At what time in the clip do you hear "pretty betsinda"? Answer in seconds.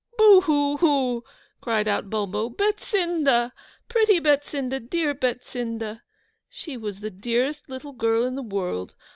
3.87-4.79